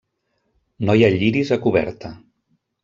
[0.89, 2.15] No hi ha lliris a coberta.